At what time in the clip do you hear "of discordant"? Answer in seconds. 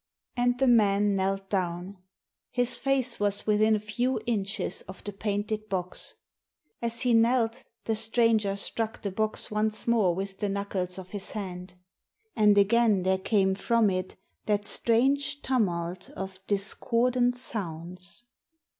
16.15-17.35